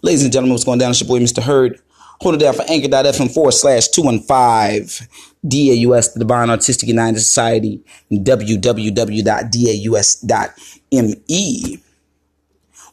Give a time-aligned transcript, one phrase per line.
[0.00, 0.90] Ladies and gentlemen, what's going down?
[0.90, 1.42] It's your boy, Mr.
[1.42, 1.80] Heard.
[2.20, 5.08] Hold it down for anchor.fm forward slash 215
[5.44, 7.82] DAUS, the Divine Artistic United Society,
[8.12, 8.62] www.daus.me.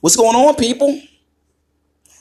[0.01, 0.99] What's going on, people?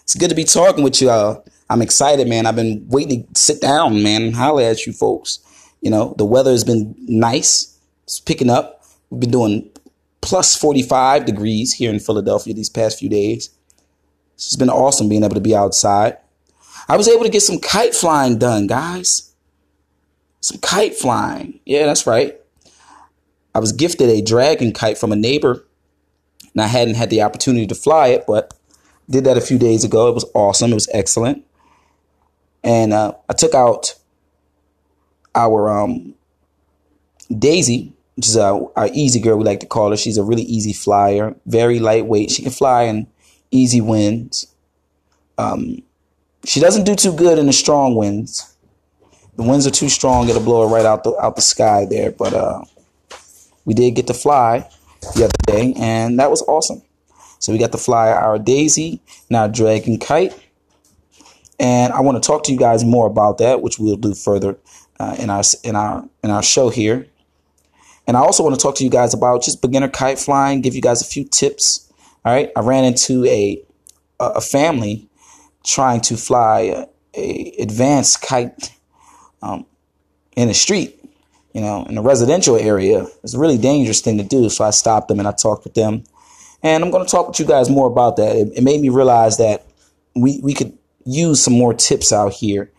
[0.03, 1.09] It's good to be talking with you.
[1.09, 1.41] Uh,
[1.71, 2.45] I'm excited, man.
[2.45, 5.39] I've been waiting to sit down, man, and holler at you folks.
[5.81, 7.79] You know, the weather has been nice.
[8.03, 8.85] It's picking up.
[9.09, 9.71] We've been doing
[10.21, 13.49] plus 45 degrees here in Philadelphia these past few days.
[14.35, 16.19] It's been awesome being able to be outside.
[16.89, 19.33] I was able to get some kite flying done, guys.
[20.41, 21.61] Some kite flying.
[21.65, 22.39] Yeah, that's right.
[23.55, 25.65] I was gifted a dragon kite from a neighbor,
[26.53, 28.53] and I hadn't had the opportunity to fly it, but
[29.09, 30.09] did that a few days ago.
[30.09, 30.73] It was awesome.
[30.73, 31.45] It was excellent.
[32.63, 33.95] And uh, I took out
[35.35, 36.15] our um,
[37.37, 39.97] Daisy, which is our, our easy girl, we like to call her.
[39.97, 42.31] She's a really easy flyer, very lightweight.
[42.31, 43.07] She can fly in
[43.55, 44.47] easy winds.
[45.39, 45.83] Um,
[46.45, 48.55] she doesn't do too good in the strong winds.
[49.37, 52.11] The winds are too strong; it'll blow her right out the out the sky there.
[52.11, 52.65] But uh,
[53.65, 54.69] we did get to fly
[55.15, 56.83] the other day, and that was awesome.
[57.39, 59.01] So we got to fly our Daisy
[59.33, 60.33] our Dragon Kite,
[61.59, 64.57] and I want to talk to you guys more about that, which we'll do further
[65.01, 67.07] uh, in our in our in our show here.
[68.07, 70.75] And I also want to talk to you guys about just beginner kite flying, give
[70.75, 71.91] you guys a few tips.
[72.25, 73.63] All right, I ran into a
[74.19, 75.09] a family
[75.65, 78.73] trying to fly a, a advanced kite
[79.43, 79.67] um,
[80.37, 81.05] in the street,
[81.53, 83.07] you know, in a residential area.
[83.23, 84.49] It's a really dangerous thing to do.
[84.49, 86.05] So I stopped them and I talked with them,
[86.63, 88.37] and I'm going to talk with you guys more about that.
[88.37, 89.67] It, it made me realize that
[90.15, 92.71] we we could use some more tips out here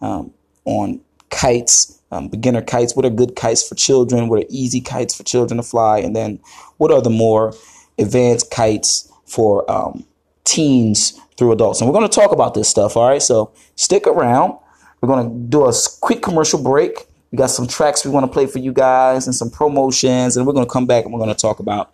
[0.00, 0.32] um,
[0.64, 5.16] on kites um, beginner kites, what are good kites for children, what are easy kites
[5.16, 6.38] for children to fly, and then
[6.76, 7.54] what are the more
[7.98, 10.04] advanced kites for um,
[10.44, 11.80] teens through adults.
[11.80, 13.22] And we're going to talk about this stuff, all right?
[13.22, 14.58] So stick around.
[15.00, 17.06] We're going to do a quick commercial break.
[17.30, 20.46] We got some tracks we want to play for you guys and some promotions, and
[20.46, 21.92] we're going to come back and we're going to talk about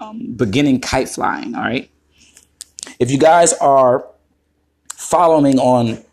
[0.00, 1.90] um, beginning kite flying, all right?
[2.98, 4.06] If you guys are
[4.94, 6.04] following on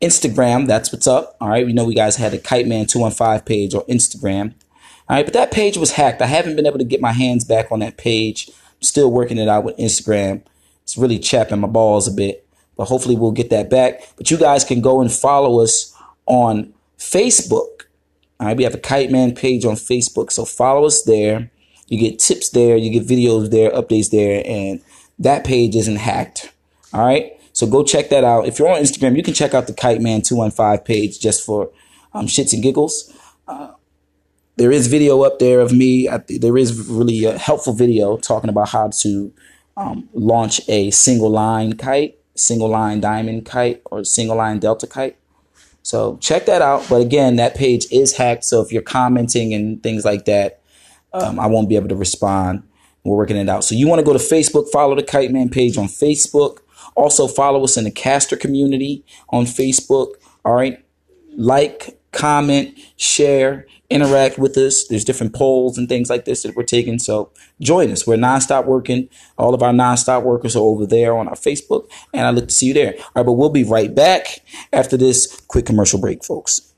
[0.00, 1.36] Instagram, that's what's up.
[1.40, 1.64] All right.
[1.64, 4.54] We know we guys had a Kite Man 215 page or Instagram.
[5.08, 5.24] All right.
[5.24, 6.20] But that page was hacked.
[6.20, 8.50] I haven't been able to get my hands back on that page.
[8.84, 10.42] Still working it out with Instagram.
[10.82, 12.46] It's really chapping my balls a bit,
[12.76, 14.02] but hopefully we'll get that back.
[14.16, 15.94] But you guys can go and follow us
[16.26, 17.84] on Facebook.
[18.38, 18.56] All right.
[18.56, 20.30] We have a Kite Man page on Facebook.
[20.30, 21.50] So follow us there.
[21.88, 22.76] You get tips there.
[22.76, 24.42] You get videos there, updates there.
[24.44, 24.80] And
[25.18, 26.52] that page isn't hacked.
[26.92, 27.38] All right.
[27.52, 28.46] So go check that out.
[28.46, 31.70] If you're on Instagram, you can check out the Kite Man 215 page just for
[32.12, 33.12] um, shits and giggles.
[34.56, 36.08] There is video up there of me.
[36.28, 39.32] there is really a helpful video talking about how to
[39.76, 45.16] um, launch a single line kite, single line diamond kite, or single line delta kite.
[45.82, 46.86] So check that out.
[46.88, 48.44] But again, that page is hacked.
[48.44, 50.60] So if you're commenting and things like that,
[51.12, 52.62] um, I won't be able to respond.
[53.04, 53.64] We're working it out.
[53.64, 56.60] So you want to go to Facebook, follow the Kite Man page on Facebook.
[56.94, 60.14] Also, follow us in the caster community on Facebook.
[60.44, 60.82] All right.
[61.36, 64.86] Like, comment, share, interact with us.
[64.86, 66.98] There's different polls and things like this that we're taking.
[66.98, 67.30] So
[67.60, 68.06] join us.
[68.06, 69.08] We're nonstop working.
[69.36, 72.54] All of our nonstop workers are over there on our Facebook, and I look to
[72.54, 72.94] see you there.
[72.98, 74.40] All right, but we'll be right back
[74.72, 76.70] after this quick commercial break, folks.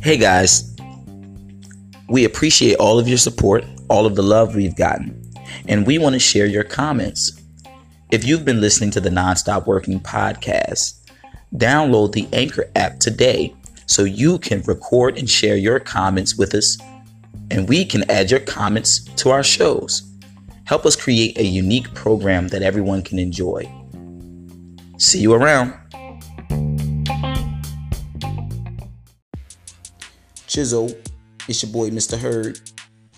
[0.00, 0.74] Hey guys,
[2.08, 5.22] we appreciate all of your support, all of the love we've gotten,
[5.66, 7.40] and we want to share your comments.
[8.10, 11.00] If you've been listening to the Nonstop Working podcast,
[11.54, 13.54] download the Anchor app today
[13.86, 16.78] so you can record and share your comments with us,
[17.50, 20.02] and we can add your comments to our shows.
[20.64, 23.70] Help us create a unique program that everyone can enjoy.
[24.96, 25.74] See you around.
[30.46, 30.90] Chisel,
[31.48, 32.18] it's your boy Mr.
[32.18, 32.60] Heard,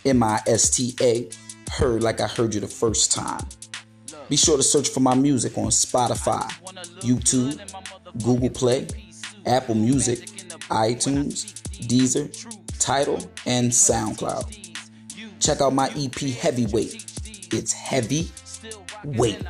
[0.04, 1.28] M I S T A,
[1.70, 3.46] Heard like I heard you the first time.
[4.28, 6.42] Be sure to search for my music on Spotify,
[7.00, 7.58] YouTube,
[8.24, 8.88] Google Play,
[9.46, 10.20] Apple Music,
[10.68, 12.28] iTunes, Deezer,
[12.78, 14.76] Tidal, and SoundCloud.
[15.40, 17.04] Check out my EP Heavyweight.
[17.52, 18.30] It's heavy
[19.04, 19.40] weight.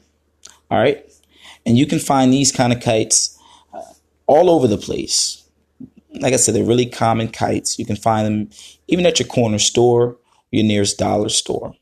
[0.69, 1.03] All right.
[1.65, 3.39] And you can find these kind of kites
[3.73, 3.81] uh,
[4.27, 5.43] all over the place.
[6.19, 7.79] Like I said, they're really common kites.
[7.79, 8.49] You can find them
[8.89, 10.17] even at your corner store,
[10.51, 11.75] your nearest dollar store.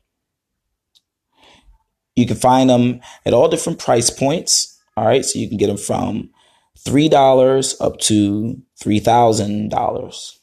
[2.14, 4.80] You can find them at all different price points.
[4.96, 5.24] All right.
[5.24, 6.30] So you can get them from
[6.84, 10.38] $3 up to $3,000.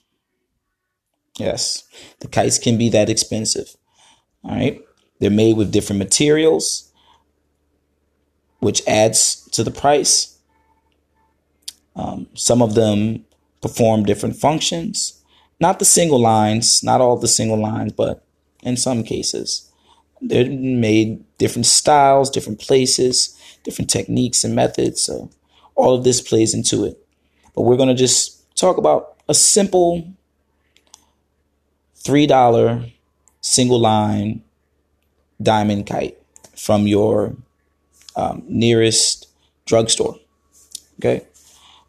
[1.38, 1.84] Yes,
[2.20, 3.76] the kites can be that expensive.
[4.44, 4.82] All right.
[5.20, 6.92] They're made with different materials,
[8.60, 10.38] which adds to the price.
[11.96, 13.26] Um, some of them
[13.62, 15.24] perform different functions.
[15.60, 18.26] Not the single lines, not all the single lines, but
[18.64, 19.72] in some cases.
[20.22, 25.02] They're made different styles, different places, different techniques and methods.
[25.02, 25.30] So
[25.75, 26.98] all of this plays into it.
[27.56, 30.08] But we're going to just talk about a simple
[32.04, 32.92] $3
[33.42, 34.44] single line
[35.42, 36.18] diamond kite
[36.56, 37.36] from your
[38.16, 39.28] um, nearest
[39.66, 40.18] drugstore.
[41.00, 41.25] Okay.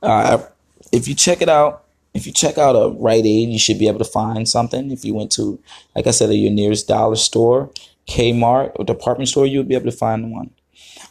[0.03, 0.45] Uh,
[0.93, 3.89] if you check it out, if you check out a Rite Aid, you should be
[3.89, 4.91] able to find something.
[4.91, 5.59] If you went to,
[5.97, 7.71] like I said, your nearest dollar store,
[8.09, 10.51] Kmart, or department store, you would be able to find one.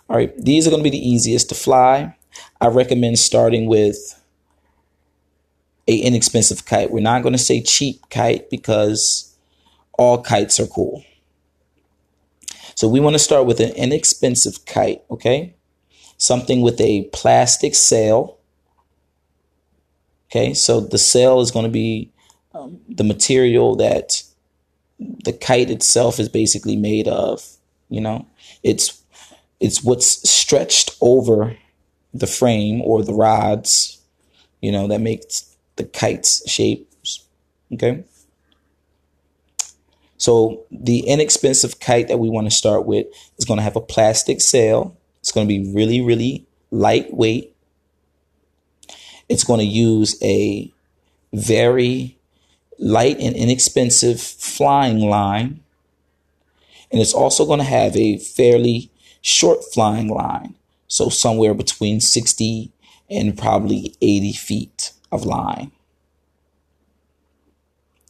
[0.10, 0.34] All right.
[0.38, 2.16] These are going to be the easiest to fly.
[2.62, 4.20] I recommend starting with
[5.88, 6.92] a inexpensive kite.
[6.92, 9.36] We're not going to say cheap kite because
[9.94, 11.04] all kites are cool.
[12.76, 15.56] So we want to start with an inexpensive kite, okay?
[16.18, 18.38] Something with a plastic sail.
[20.32, 22.12] Okay, so the sail is going to be
[22.56, 24.24] um, the material that
[25.00, 27.46] the kite itself is basically made of.
[27.90, 28.26] You know,
[28.64, 29.04] it's
[29.60, 31.56] it's what's stretched over
[32.13, 34.00] the frame or the rods,
[34.62, 37.25] you know, that makes the kite's shapes.
[37.74, 38.04] Okay.
[40.18, 43.07] So the inexpensive kite that we want to start with
[43.38, 44.95] is going to have a plastic sail.
[45.19, 47.54] It's going to be really, really lightweight.
[49.27, 50.71] It's going to use a
[51.33, 52.18] very
[52.80, 55.62] light and inexpensive flying line.
[56.92, 60.56] And it's also going to have a fairly short flying line.
[60.94, 62.72] So somewhere between 60
[63.10, 65.72] and probably 80 feet of line.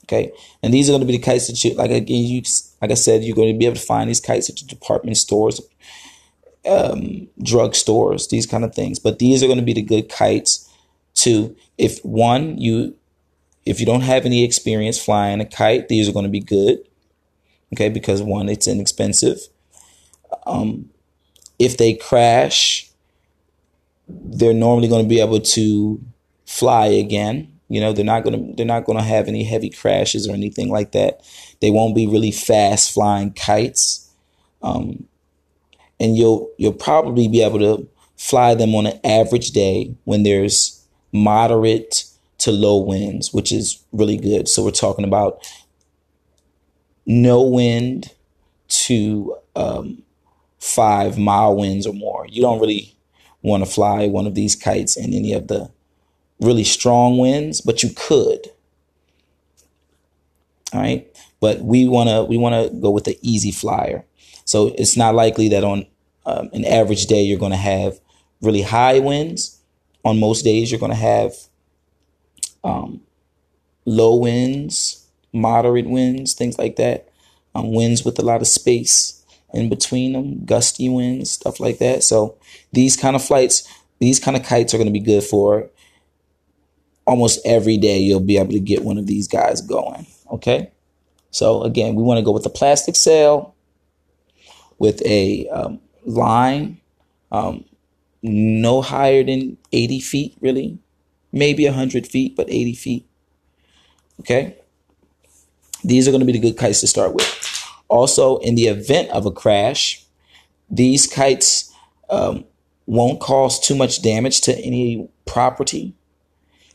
[0.04, 0.34] Okay.
[0.62, 2.42] And these are going to be the kites that you, like again, you,
[2.82, 5.16] like I said, you're going to be able to find these kites at your department
[5.16, 5.62] stores,
[6.66, 9.00] um, drug stores, these kind of things.
[9.00, 10.70] But these are going to be the good kites
[11.22, 12.98] to, if one, you,
[13.66, 16.80] if you don't have any experience flying a kite, these are going to be good.
[17.72, 17.88] Okay.
[17.88, 19.40] Because one, it's inexpensive.
[20.46, 20.90] Um,
[21.64, 22.90] if they crash,
[24.08, 26.02] they're normally going to be able to
[26.46, 27.50] fly again.
[27.70, 30.34] You know, they're not going to they're not going to have any heavy crashes or
[30.34, 31.22] anything like that.
[31.62, 34.12] They won't be really fast flying kites,
[34.62, 35.08] um,
[36.00, 40.86] and you'll you'll probably be able to fly them on an average day when there's
[41.12, 42.04] moderate
[42.40, 44.48] to low winds, which is really good.
[44.48, 45.40] So we're talking about
[47.06, 48.12] no wind
[48.68, 50.04] to um,
[50.74, 52.26] five mile winds or more.
[52.30, 52.96] You don't really
[53.42, 55.72] want to fly one of these kites in any of the
[56.40, 58.48] really strong winds, but you could.
[60.74, 61.08] All right.
[61.40, 64.06] But we want to we want to go with the easy flyer.
[64.46, 65.86] So it's not likely that on
[66.26, 68.00] um, an average day you're going to have
[68.42, 69.60] really high winds.
[70.06, 71.34] On most days you're going to have
[72.64, 73.02] um,
[73.86, 77.10] low winds, moderate winds, things like that.
[77.56, 79.23] Um, winds with a lot of space
[79.54, 82.04] in between them, gusty winds, stuff like that.
[82.04, 82.38] So
[82.72, 83.68] these kind of flights,
[84.00, 85.70] these kind of kites are going to be good for
[87.06, 88.00] almost every day.
[88.00, 90.08] You'll be able to get one of these guys going.
[90.32, 90.72] Okay.
[91.32, 93.56] So again, we want to go with a plastic sail
[94.80, 96.80] with a um, line,
[97.32, 97.64] um,
[98.22, 100.78] no higher than 80 feet, really.
[101.32, 103.08] Maybe 100 feet, but 80 feet.
[104.20, 104.58] Okay.
[105.84, 107.53] These are going to be the good kites to start with.
[107.94, 110.04] Also, in the event of a crash,
[110.68, 111.72] these kites
[112.10, 112.44] um,
[112.88, 115.94] won't cause too much damage to any property.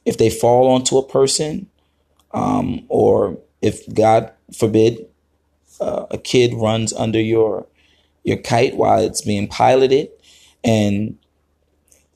[0.04, 1.68] If they fall onto a person,
[2.30, 5.06] um, or if God forbid
[5.80, 7.66] uh, a kid runs under your
[8.22, 10.10] your kite while it's being piloted,
[10.62, 11.18] and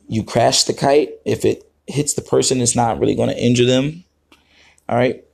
[0.06, 3.64] you crash the kite, if it hits the person, it's not really going to injure
[3.64, 4.04] them.
[4.88, 5.24] All right.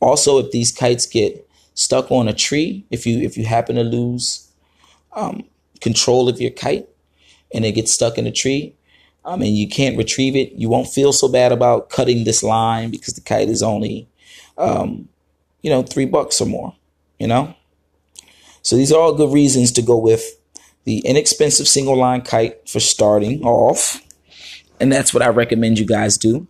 [0.00, 1.43] Also, if these kites get
[1.74, 4.50] stuck on a tree, if you if you happen to lose
[5.12, 5.44] um,
[5.80, 6.88] control of your kite
[7.52, 8.74] and it gets stuck in a tree,
[9.24, 12.90] um, and you can't retrieve it, you won't feel so bad about cutting this line
[12.90, 14.08] because the kite is only,
[14.58, 15.08] um,
[15.62, 16.74] you know, three bucks or more.
[17.18, 17.54] You know.
[18.62, 20.24] So these are all good reasons to go with
[20.84, 24.00] the inexpensive single line kite for starting off.
[24.80, 26.46] And that's what I recommend you guys do.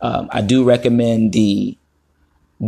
[0.00, 1.76] Um, I do recommend the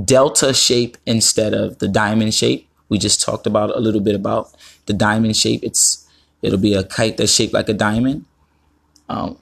[0.05, 2.69] delta shape instead of the diamond shape.
[2.89, 4.55] We just talked about a little bit about
[4.87, 5.61] the diamond shape.
[5.63, 6.07] It's
[6.43, 8.25] it'll be a kite that's shaped like a diamond.
[9.09, 9.39] Um,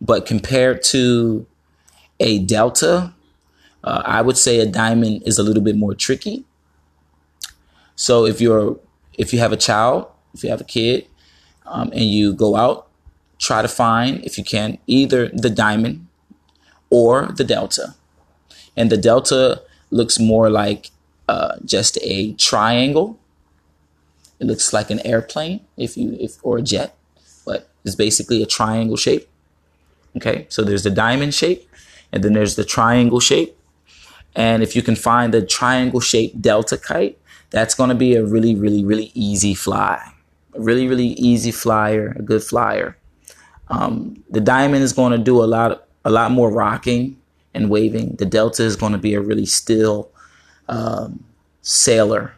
[0.00, 1.46] but compared to
[2.20, 3.14] a delta,
[3.84, 6.44] uh, I would say a diamond is a little bit more tricky.
[7.96, 8.78] So if you're
[9.18, 11.06] if you have a child if you have a kid,
[11.66, 12.88] um, and you go out,
[13.38, 16.06] try to find, if you can, either the diamond
[16.90, 17.94] or the delta.
[18.76, 20.90] And the delta looks more like
[21.28, 23.18] uh, just a triangle.
[24.40, 26.96] It looks like an airplane, if you if or a jet,
[27.46, 29.28] but it's basically a triangle shape.
[30.16, 31.68] Okay, so there's the diamond shape,
[32.10, 33.56] and then there's the triangle shape.
[34.34, 37.18] And if you can find the triangle shaped delta kite,
[37.50, 40.12] that's going to be a really, really, really easy fly
[40.54, 42.96] a really, really easy flyer, a good flyer.
[43.68, 47.16] Um, the diamond is going to do a lot, a lot more rocking
[47.54, 48.16] and waving.
[48.16, 50.10] The delta is going to be a really still
[50.68, 51.24] um,
[51.62, 52.34] sailor.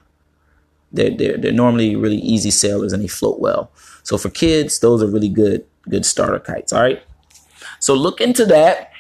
[0.93, 3.71] They're, they're, they're normally really easy sailors and they float well.
[4.03, 6.73] So for kids, those are really good, good starter kites.
[6.73, 7.03] All right.
[7.81, 8.93] So look into that.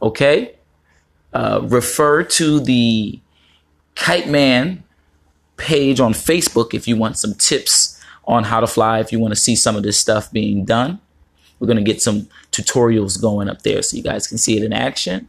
[0.00, 0.54] Okay.
[1.32, 3.20] Uh, refer to the
[3.94, 4.84] Kite Man
[5.56, 9.32] page on Facebook if you want some tips on how to fly if you want
[9.32, 11.00] to see some of this stuff being done.
[11.64, 14.62] We're going to get some tutorials going up there so you guys can see it
[14.62, 15.28] in action.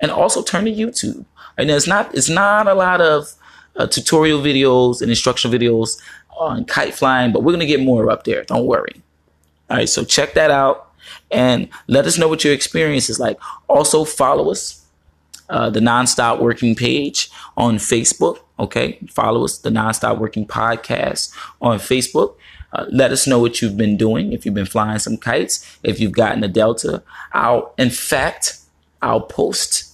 [0.00, 1.24] And also turn to YouTube.
[1.58, 3.34] And it's not it's not a lot of
[3.74, 6.00] uh, tutorial videos and instructional videos
[6.38, 8.44] on kite flying, but we're going to get more up there.
[8.44, 9.02] Don't worry.
[9.68, 10.92] All right, so check that out
[11.32, 13.36] and let us know what your experience is like.
[13.68, 14.86] Also follow us
[15.48, 18.38] uh, the Nonstop Working page on Facebook.
[18.60, 22.36] Okay, follow us, the Nonstop Working podcast on Facebook.
[22.72, 24.32] Uh, let us know what you've been doing.
[24.32, 27.02] If you've been flying some kites, if you've gotten a Delta,
[27.32, 28.58] I'll, in fact,
[29.02, 29.92] I'll post,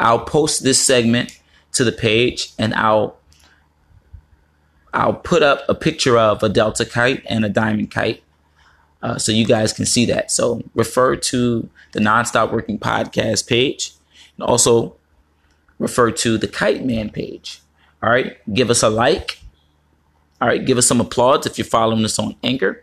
[0.00, 1.38] I'll post this segment
[1.72, 3.16] to the page and I'll,
[4.94, 8.22] I'll put up a picture of a Delta kite and a diamond kite.
[9.02, 10.30] Uh, so you guys can see that.
[10.30, 13.92] So refer to the Nonstop Working podcast page
[14.36, 14.94] and also
[15.78, 17.60] refer to the Kite Man page.
[18.02, 19.41] All right, give us a like.
[20.42, 22.82] All right, give us some applause if you're following us on Anchor.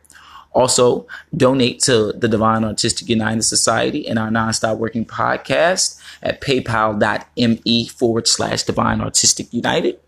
[0.54, 7.88] Also, donate to the Divine Artistic United Society and our Nonstop Working podcast at paypal.me
[7.90, 10.00] forward slash Divine Artistic United.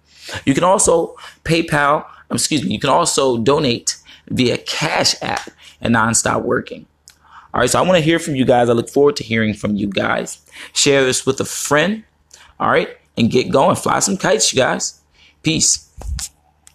[0.46, 3.98] You can also PayPal, um, excuse me, you can also donate
[4.29, 5.50] via Cash App
[5.81, 6.86] and Nonstop Working.
[7.53, 8.70] All right, so I want to hear from you guys.
[8.70, 10.39] I look forward to hearing from you guys.
[10.72, 12.05] Share this with a friend.
[12.62, 13.75] All right, and get going.
[13.75, 15.01] Fly some kites, you guys.
[15.43, 15.89] Peace.